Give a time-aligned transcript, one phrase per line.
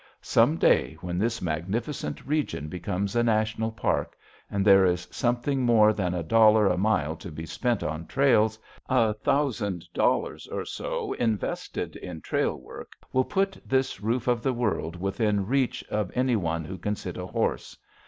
[0.23, 4.17] Some day, when this magnificent region becomes a National Park,
[4.49, 8.57] and there is something more than a dollar a mile to be spent on trails,
[8.89, 14.53] a thousand dollars or so invested in trail work will put this roof of the
[14.53, 17.77] world within reach of any one who can sit a horse.